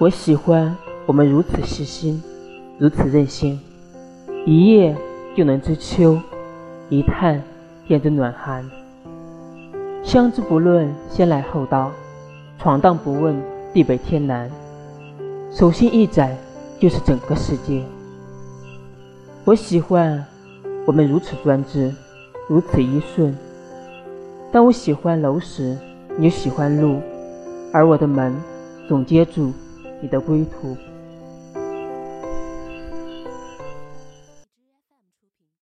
[0.00, 2.20] 我喜欢我们如此细心，
[2.78, 3.60] 如此任性，
[4.44, 4.96] 一夜
[5.36, 6.18] 就能知秋，
[6.88, 7.40] 一探
[7.86, 8.68] 便知暖寒。
[10.02, 11.92] 相知不论先来后到，
[12.58, 13.40] 闯荡不问
[13.72, 14.50] 地北天南，
[15.52, 16.36] 手心一展
[16.80, 17.80] 就是整个世界。
[19.44, 20.26] 我喜欢
[20.86, 21.94] 我们如此专制，
[22.48, 23.32] 如此依顺。
[24.50, 25.78] 当我喜欢楼时，
[26.16, 27.00] 你喜欢路，
[27.72, 28.34] 而我的门
[28.88, 29.52] 总接住。
[30.00, 30.76] 你的归途。